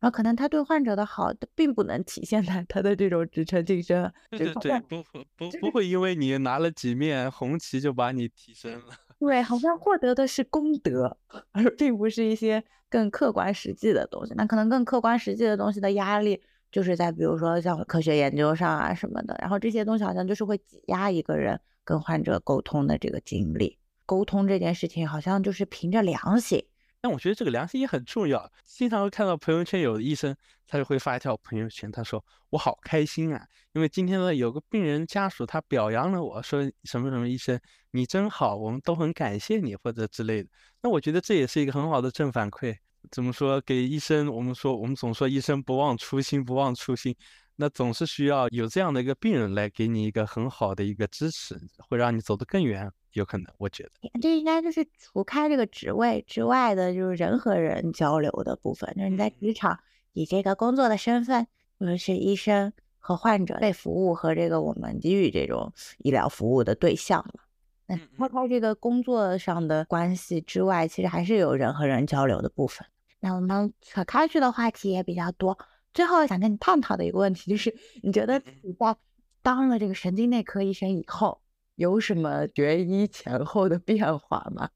[0.00, 4.10] 然后可能他对患者的好，并不能体现在他的这种职称晋升。
[4.30, 5.02] 对对对，不
[5.36, 8.94] 不不会因为你拿了几面红旗就把你提升了。
[9.18, 11.18] 对，好像获得的是功德，
[11.50, 14.32] 而并不是一些更客观实际的东西。
[14.36, 19.36] 那可能更客观实际的东西的压力，就是在比如说像科学研究上啊什么的。
[19.40, 23.76] 然后这些东西好像就是会挤压一个人跟患者沟通的这个精力。
[24.06, 26.64] 沟通这件事情好像就是凭着良心。
[27.00, 28.50] 但我觉得这个良心也很重要。
[28.64, 30.34] 经常会看到朋友圈有的医生，
[30.66, 37.60] 他就会发一条朋友圈，他说我好开心啊，因为今天呢有个病人家属他表扬了我说什么什么医生
[37.92, 40.48] 你真好，我们都很感谢你或者之类的。
[40.82, 42.76] 那我觉得这也是一个很好的正反馈。
[43.12, 43.60] 怎么说？
[43.60, 47.14] 给医生，我们说我们总说医生不忘初心，不忘初心。
[47.56, 51.56] 那总是需要有这样的一个病人来给你一个很好的一个支持，
[51.88, 52.90] 会让你走得更远。
[53.12, 53.90] 有可能，我觉得
[54.20, 58.92] 这应该就是除开这个职位之外的，就是人和人交流的部分。
[58.96, 59.78] 就是你在职场
[60.12, 61.46] 以这个工作的身份，
[61.78, 67.40] 无论是医生和患者类服务和这个我们给予这种医疗服务的对象嘛。
[67.86, 72.86] 那抛开这个工作上的关系之外，其实还是有人和人交流的部分。
[73.20, 75.58] 那我们可开去的话题也比较多。
[75.94, 78.94] 最后想跟你探讨的一个问题就是，你觉得你在
[79.42, 81.40] 当了这个神经内科医生以后，
[81.78, 84.68] 有什么决医前后的变化吗？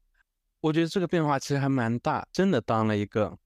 [0.61, 2.25] 我觉得这个变化其实还蛮大。
[2.31, 3.37] 真的当了一个，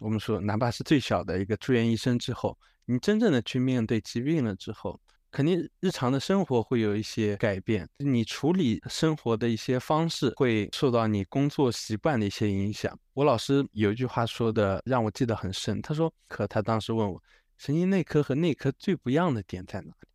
[0.00, 5.00] 我们说哪怕是最小的一个住院医生之后，你真正的去面对疾病了之后。
[5.30, 12.94] 肯定日常的生活会有一些改变，你处理生活的一些方式会受到你工作习惯的一些影响。
[13.14, 17.18] 我老师有一句话说的让我记得很深，他说：“可他当时问我，
[17.56, 20.08] 神经内科和内科最不一样的点在哪里？”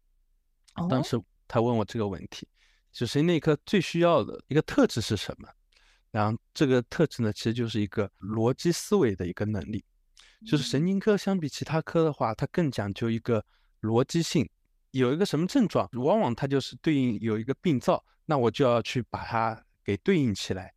[0.88, 2.48] 当时他问我这个问题，
[2.98, 5.48] 就神经内科最需要的一个特质是什么？
[6.10, 9.86] 然后这个特质呢，其实就是一个逻辑思维的一个能力。
[10.48, 13.46] 就是神经科相比其他科的话，它更讲究一个
[13.82, 14.50] 逻辑性。
[14.90, 20.74] 有一个什么症状，往往它就是对应有一个病灶，那我就要去把它给对应起来，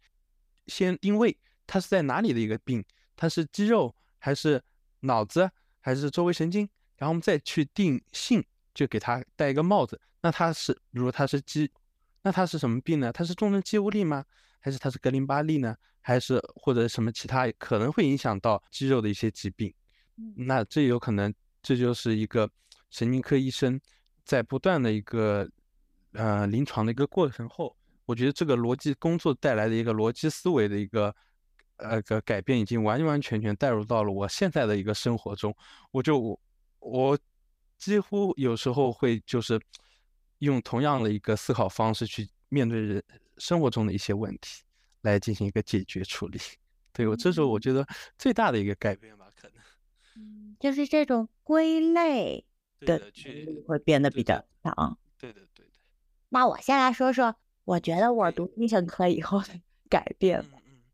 [0.67, 1.35] 先定位
[1.67, 2.85] 它是在哪里的一个病，
[3.17, 4.63] 它是肌肉还是
[5.01, 9.99] 脑子还是周围神经，然后我们再去定性，就给它戴一个帽子。
[10.21, 11.71] 那它是，比如它是肌，
[12.23, 13.13] 那它是什么病呢？
[13.13, 14.25] 它是重症肌无力吗？
[14.59, 15.77] 还是它是格林巴利呢？
[16.01, 19.73] 还是或者什么其他可能会影响到肌肉的一些疾病？
[20.37, 22.51] 那这有可能，这就是一个
[22.91, 23.81] 神经科医生。
[24.23, 25.49] 在不断的一个
[26.13, 27.75] 呃临床的一个过程后，
[28.07, 31.13] 我觉得这个逻辑工作带来的一个逻辑思维的一个
[31.79, 35.57] 呃个改变，已经完完全全带入到了我现在的一个生活中。
[35.91, 36.41] 我就我
[36.79, 37.19] 我
[37.77, 39.61] 几乎有时候会就是
[40.41, 43.03] 用同样的一个思考方式去面对人
[43.39, 44.63] 生活中的一些问题，
[45.01, 46.39] 来进行一个解决处理。
[46.93, 47.87] 对我这是我觉得
[48.19, 49.57] 最大的一个改变吧，可能。
[50.17, 52.45] 嗯，就是这种归类。
[52.87, 54.99] 的去会变得比较强。
[55.19, 55.73] 对的，对的。
[56.31, 59.49] 那我先来说说，我觉得我读精神科以后的
[59.91, 60.43] 改变。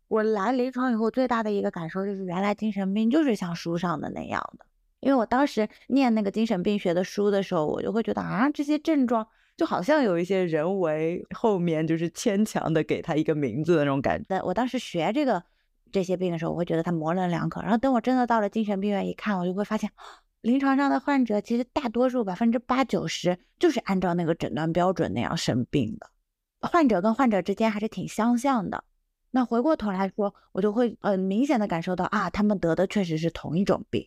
[0.08, 4.66] 我来临床以后最大的一个感受就是，原来精神病就是像书上的那样的。
[5.06, 9.24] 因为我当时念那个精神病学的书的时候，我就会觉得啊，这些症状
[9.56, 14.42] 就好像有一些人为后面就是牵强的给他一个名字的那种感觉。
[14.42, 15.40] 我当时学这个
[15.92, 17.62] 这些病的时候，我会觉得他模棱两可。
[17.62, 19.88] 然后等我真的到了精神病院一看，我就会发现。
[20.40, 26.10] 临床上的患者其实大多数百分之八九十就是按照那个诊断标准那样生病的，
[26.68, 28.82] 患者跟患者之间还是挺相像的。
[29.30, 34.04] 那回过头来说，我就会很明显的感受到啊，他们得的确实是同一种病。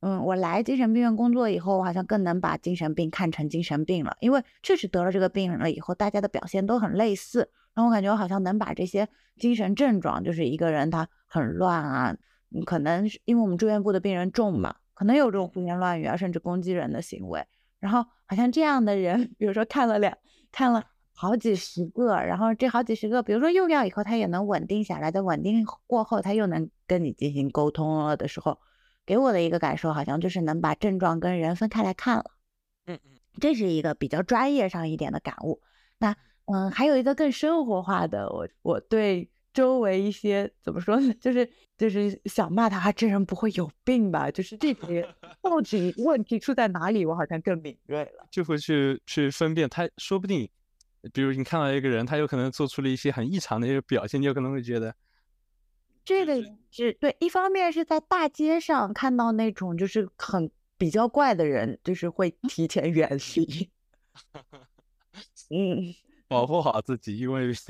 [0.00, 7.50] 嗯，我来精神病院工作以后，我好像更能把精神病看成精神病了，因为确实得了这个病了以后，大家的表现都很类似。
[7.74, 12.16] 然后我感觉我好像能把这些精神症状，就是一个人他很乱啊，
[12.64, 14.74] 可能因为我们住院部的病人重嘛。
[14.94, 17.42] 可能有这种胡言乱语啊，甚至攻击人的行为。
[17.78, 20.16] 然后好像这样的人，比如说看了两
[20.52, 20.84] 看了
[21.14, 28.58] 好几十个，然后这好几十个，比如说用药以后，他也能稳定下来，在稳定过后，他又能跟你进行沟通了的时候，
[29.10, 32.30] 给我的一个感受，好像就是能把症状跟人分开来看了。
[32.86, 35.60] 嗯嗯，这是一个比较专业上一点的感悟。
[35.98, 39.28] 那嗯，还有一个更生活化的，我我对。
[39.52, 41.12] 周围一些怎么说呢？
[41.14, 44.30] 就是就是想骂他，这人不会有病吧？
[44.30, 45.02] 就是这些
[45.42, 47.04] 到底问题出在哪里？
[47.04, 49.90] 我好像更敏锐了，就会去去分辨他。
[49.98, 50.48] 说不定，
[51.12, 54.94] 比如你看到一个人，他有可能做出了一些很异常的一个表现，你有可能会觉得
[56.10, 57.16] 这个是对。
[57.20, 63.70] 一方面是在大街上看到那种就是很比较怪的人，就是会提前远离，
[65.50, 65.94] 嗯，
[66.28, 67.52] 保护好自己，因为。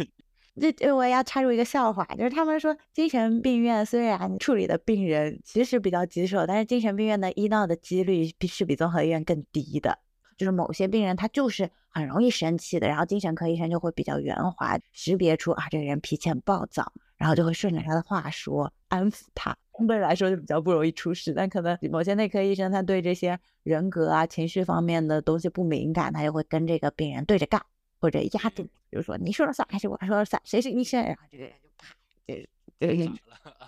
[0.60, 10.00] 这这我要插入一个笑话，就是他们说精神病院虽然处理的病人其实比较棘手，但是精神病院的医闹的几率比是比综合医院更低的。
[10.36, 21.32] 就是某些病人他就是很容易生气的，然后精神科医生就会比较圆滑，识别出啊这个人脾气很暴躁，然后就会顺着他的话说安抚他，相对来说就比较不容易出事。
[21.32, 27.62] 但可能某些内科医生他对这些人格啊情绪方面的东西不敏感，他就会跟这个病人对着干。
[28.02, 31.04] 或者压住，比如说你说了算还是我说了算，谁是医生？
[31.04, 31.94] 然后这个人就啪，
[32.26, 32.34] 就
[32.78, 33.10] 对，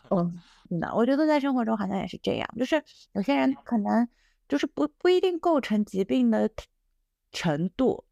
[0.08, 0.40] 嗯，
[0.70, 2.82] 那，我觉得在生活中好像也是这样，就是
[3.12, 4.08] 有些人可能
[4.48, 6.48] 就是不不一定构成疾病的
[7.30, 8.06] 程度，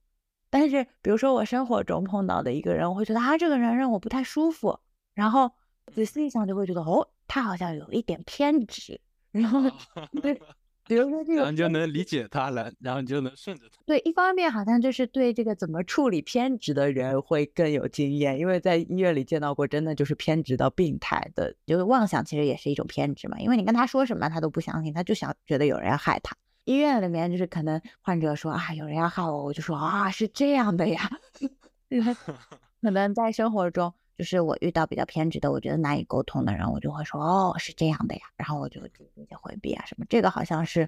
[0.51, 4.79] 但是比如说我生活中碰到的一个人，我会觉得他这个人让我不太舒服，
[5.21, 5.51] 然后
[5.95, 8.99] 仔细一想就会觉得哦，他好像有一点偏执，
[9.31, 9.61] 然后
[10.23, 10.41] 对。
[10.89, 13.81] 比如说这个，然后就能理解他了，然后你就能顺着他。
[13.87, 23.39] 对，一方面好像就是对这个怎么处理偏执的人会更有经验，因为在医院里见到过真的就是偏执到病态的，就是妄想其实也是一种偏执嘛。
[23.39, 26.35] 因为你跟他说什么他都不相信，他就想觉得有人要害他。
[26.65, 31.09] 医院里面就是可能患者说啊有人要害我，我就说啊是这样的呀。
[32.83, 33.95] 可能在生活中。
[34.21, 40.05] 就是我遇到比较偏执的，我觉得难以沟通的人，我就会说哦是这样的呀，然后我就进行回避啊什么。
[40.11, 40.87] 这个好像是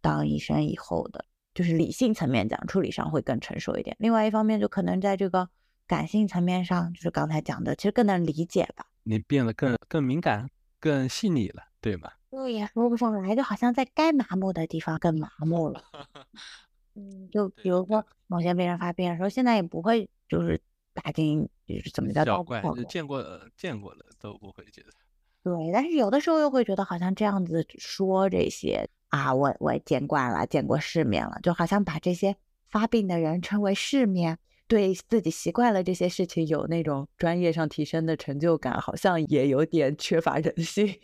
[0.00, 3.94] 当医生以后的，就是理性层面讲处理上会更成熟一点。
[3.98, 5.46] 另外一方面，就可能在这个
[5.86, 8.86] 感性层面上，就是刚才讲的，其实更能理解吧。
[9.02, 10.48] 你变得更更敏感、
[10.80, 12.10] 更细腻了，对吗？
[12.30, 15.84] 对也说不上来，就好像在该麻木的地方更麻木了。
[16.96, 20.58] 嗯，就比如说某些病人发病的时候，现在也不会就是。
[20.94, 23.24] 打是怎么叫小怪，见过
[23.56, 24.88] 见过了都不会觉得。
[25.42, 32.36] 对，但是有的时候又会觉得好像这样子说这些啊，我我见惯了，见过世面了，就好像把这些
[32.68, 34.38] 发病的人称为世面，
[34.68, 41.00] 对自己习惯了这些事情有那种专业上提升的成就感，好像也有点缺乏人性。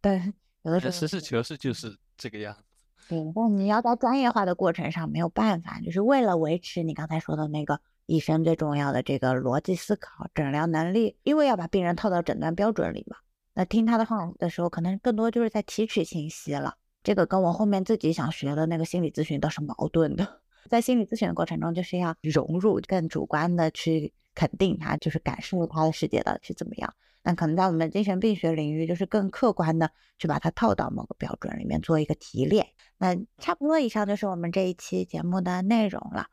[0.00, 0.32] 但
[0.62, 2.62] 有的时候实事求是就是这个样子。
[3.08, 7.80] 对，但你要在专业化的过程上没有办法，就是为了维持你刚才说的那个。
[8.10, 13.16] 医生最重要的这个逻辑思考、诊疗能力，因为要把病人套到诊断标准里嘛。
[13.54, 16.74] 那听他的话的时候，可能更多就是在提取信息了。
[17.04, 20.40] 这个跟我后面自己想学的那个心理咨询都是矛盾的。
[20.68, 26.92] 在心理咨询的过程中，就是要融入，更主观的去肯定他，就是感受他的世界到底是怎么样。
[27.22, 29.88] 那可能在我们精神病学领域，就是更客观的
[30.18, 32.66] 去把它套到某个标准里面做一个提炼。
[32.98, 36.26] 那差不多以上就是我们这一期节目的内容了。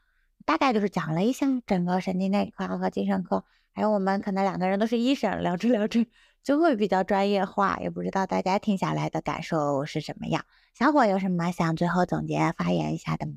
[0.48, 3.44] 大概就是讲了一下整个神经内科和精神科，
[3.74, 6.06] 还有我们可能两个人都是医生，聊着聊着
[6.42, 10.46] 就会比较专业化，也不知道大家听下来的感受是什么样。
[10.74, 13.34] 小伙有什么想最后总结发言一下的吗？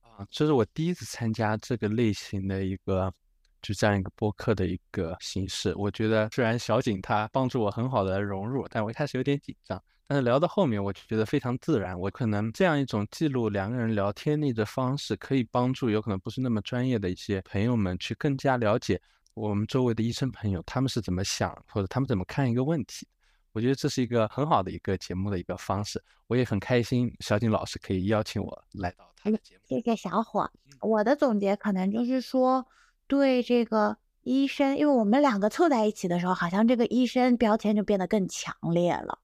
[0.00, 3.12] 啊，这是我第一次参加这个类型的一个
[3.60, 9.82] 就这样一个播客的一个形式，我觉得虽然小景他帮助我很好的融入，但我一开始有点紧张。
[10.10, 11.96] 但是聊到后面，我就觉得非常自然。
[12.00, 18.98] 我可能这样一种记录两个人聊天的方式，可以帮助有可能不是那么专业的一些朋友们去更加了解
[19.34, 23.06] 我们周围的医生朋友他们是怎么想，或者他们怎么看一个问题。
[23.52, 26.02] 我觉得这是一个很好的一个节目的一个方式。
[26.26, 29.60] 我也很开心，小景老师可以邀请我来到他的节目。
[29.66, 30.50] 谢谢小伙。
[30.80, 32.66] 我的总结可能就是说，
[33.06, 39.18] 对这个医生，因为我们两个凑在一起的时候，好像这个医生标签就变得更强烈了。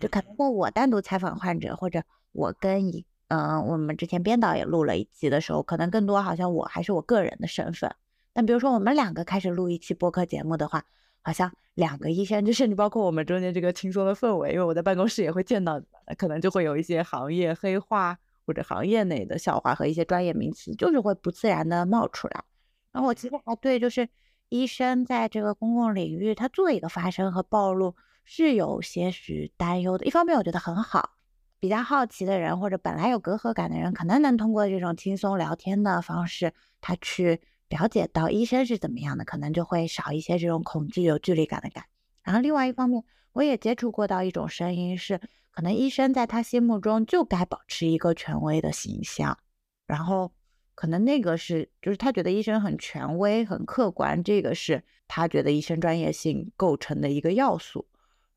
[0.00, 7.94] 就可能在我单独采访患者，或者我跟一嗯，我们之前编导也录了一期的时候，可能更多好像我还是我个人的身份。
[8.32, 10.84] 但比如说我们两个开始录一期播客节目的话，
[11.22, 15.80] 好像两个医生，就甚至包括我们中间这个轻松的氛围，因为我在办公室也会见到，
[16.18, 22.42] 可能就会有一些行业黑话或者行业内的笑话和一些专业名词，就是会不自然的冒出来。
[22.90, 24.08] 然后我其实还对，就是
[24.48, 27.94] 医生在这个公共领域他做一个发声和暴露。
[28.24, 30.06] 是有些许担忧的。
[30.06, 31.16] 一方面，我觉得很好，
[31.58, 41.84] 比较好奇的人或者本来有隔阂感的人，可能能通过这种轻松聊天的方式，他去了解到医生是怎么样的，可能就会少一些这种恐惧、有距离感的感。
[42.22, 43.02] 然后，另外一方面，
[43.32, 49.38] 我也接触过到一种声音，是可能医生在他心目中就该保持一个权威的形象，
[49.86, 50.32] 然后
[50.74, 57.86] 可能那个是，就是他觉得医生很权威、很客观，这个是他觉得医生专业性构成的一个要素。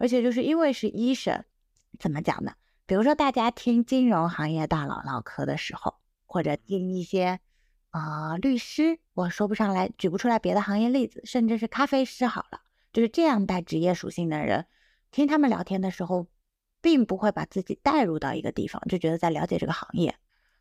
[0.04, 1.45] 而且就是因为是医生，
[1.97, 2.56] 怎么讲呢？
[2.86, 5.95] 比如说大家听金融行业大佬唠嗑的时候，
[6.26, 7.39] 或者听一些
[7.91, 14.66] 啊律师，我说不上来，举不出来别的行业例子，甚至是咖啡师好了，就是这样带职业属性的人，
[15.10, 16.28] 听他们聊天的时候，
[16.82, 20.14] 并不会把自己带入到一个地方，就觉得在了解这个行业。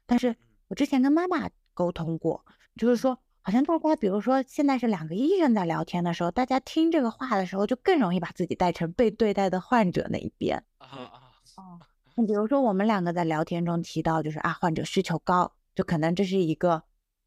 [0.06, 0.36] 但是
[0.68, 2.44] 我之前跟妈妈沟通过，
[2.76, 3.18] 就是说。
[3.44, 10.64] 好像大家，比如说现在是两个医生在聊天的时候，大家听这个话的时候，就更容易把自己带成被对待的患者那一边。
[10.78, 11.20] 啊啊
[11.56, 11.80] 哦，
[12.14, 16.84] 你比如说我们两个在聊天中提到，就是啊，患者需求高，就可能这是一个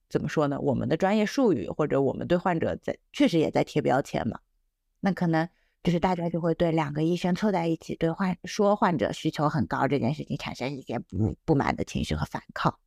[0.10, 0.58] 怎么说呢？
[0.62, 4.40] 我们的专业术语，或者我们对患者在确实也在贴标签嘛。
[5.02, 5.50] 那可能
[5.84, 12.80] 就是大家就会对两个医生凑在一起，对患说患者需求很高这件事情产生一些不不满的情绪和反抗。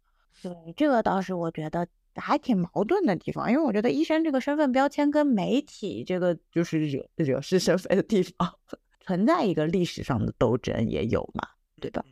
[0.43, 1.87] 对，这个倒是我觉得。
[2.21, 8.55] 还挺矛盾的地方，因为我觉得医生这个身份标签跟媒体这个就是惹惹是生非的地方，
[9.01, 11.49] 存在一个历史上的斗争也有嘛，
[11.81, 12.05] 对吧？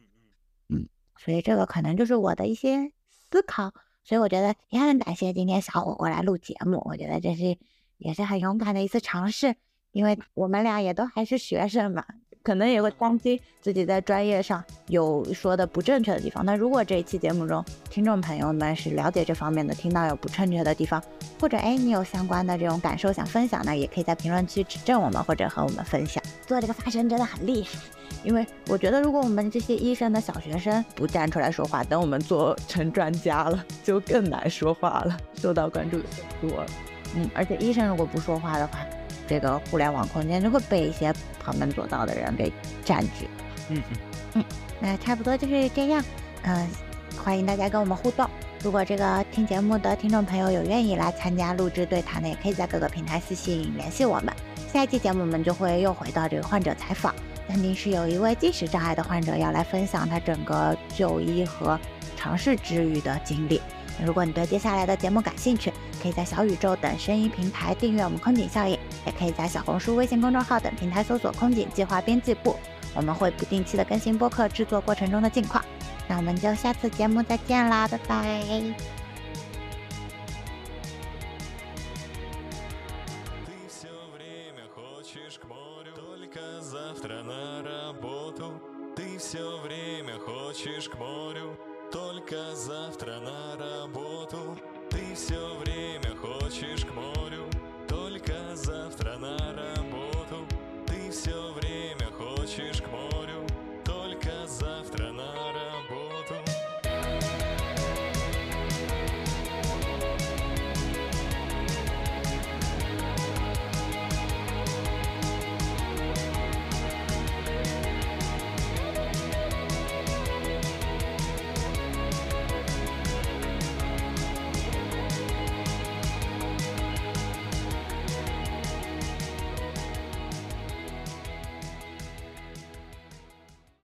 [0.68, 0.88] 嗯，
[1.18, 3.72] 所以这个可能就是我的一些思考，
[4.04, 7.56] 所以我觉得也很感谢今天小伙过来录节目，我觉得这是
[7.98, 9.56] 也是很勇敢的一次尝试，
[9.92, 12.04] 因为我们俩也都还是学生嘛。
[12.46, 16.46] 可能也会担心自己在专业上有说的不正确的地方。
[16.46, 21.02] 那如果这一期节目中听众朋友们是了解这方面的，听到有不正确的地方，
[21.40, 26.22] 或者哎你有相关的这种感受想分享呢，也可以在评论区指正我们，或者和我们分享。
[26.46, 27.70] 做这个发声真的很厉害，
[28.22, 35.98] 因为我觉得如果我们这些医生的小学生不站出来说话，等我们做成专家了，就更难说话了，受到关注
[36.40, 36.66] 更多了。
[37.16, 38.78] 嗯，而且医生如果不说话的话。
[39.26, 41.12] 这个互联网空间就会被一些
[41.42, 42.52] 旁门左道的人给
[42.84, 43.28] 占据。
[43.68, 43.96] 嗯嗯
[44.34, 44.44] 嗯，
[44.80, 46.04] 那差不多就是这样。
[46.42, 46.68] 嗯，
[47.16, 48.28] 欢迎大家跟我们互动。
[48.62, 54.34] 如果这个听节目的听众朋友有愿意来参加录制对谈的，也可以在各个平台私信联系我们。
[54.72, 57.14] 下一期节目我们就会又回到这个患者采访，
[57.48, 61.78] 肯定是有一位进食障碍的患者要来分享他整个就医和
[62.16, 63.60] 尝试治愈的经历。
[64.04, 65.72] 如果你对接下来的节目感兴趣，
[66.02, 72.56] 可以在小宇宙等声音平台订阅我们空警效应，也可以在小红书、微信公众号等平台搜索“空警计划编辑部”，
[72.94, 75.64] 我们会不定期的更新播客制作过程中的近况。
[76.08, 78.95] 那我们就下次节目再见啦，拜拜。